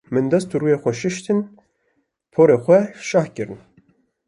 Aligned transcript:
Min 0.13 0.25
dest 0.31 0.49
û 0.53 0.55
rûyên 0.61 0.79
xwe 0.83 0.93
şûştin, 1.01 1.39
porê 2.33 2.57
xwe 2.65 2.79
şeh 3.07 3.27
kir. 3.35 3.49